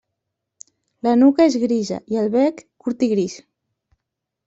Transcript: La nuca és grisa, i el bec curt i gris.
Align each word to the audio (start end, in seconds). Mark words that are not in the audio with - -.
La 1.09 1.13
nuca 1.25 1.47
és 1.51 1.59
grisa, 1.65 2.01
i 2.17 2.21
el 2.25 2.35
bec 2.39 2.67
curt 2.85 3.09
i 3.11 3.15
gris. 3.17 3.41